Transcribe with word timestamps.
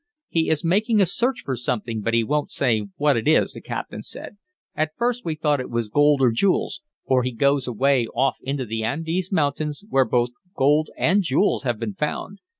"He 0.29 0.49
is 0.49 0.63
making 0.63 0.99
a 0.99 1.05
search 1.05 1.41
for 1.41 1.55
something, 1.55 2.01
but 2.01 2.15
he 2.15 2.23
won't 2.23 2.49
say 2.49 2.87
what 2.95 3.15
it 3.15 3.27
is," 3.27 3.53
the 3.53 3.61
captain 3.61 4.01
said. 4.01 4.37
"At 4.73 4.95
first 4.97 5.23
we 5.23 5.35
thought 5.35 5.59
it 5.59 5.69
was 5.69 5.89
gold 5.89 6.21
or 6.23 6.31
jewels, 6.31 6.81
for 7.05 7.21
he 7.21 7.31
goes 7.31 7.67
away 7.67 8.07
off 8.07 8.37
into 8.41 8.65
the 8.65 8.83
Andes 8.83 9.31
Mountains, 9.31 9.83
where 9.89 10.05
both 10.05 10.31
gold 10.57 10.89
and 10.97 11.21
jewels 11.21 11.61
have 11.65 11.77
been 11.77 11.93
found. 11.93 12.39